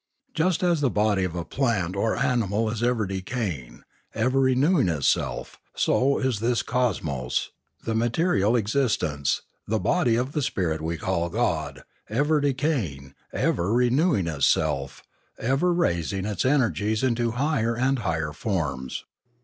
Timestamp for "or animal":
1.95-2.71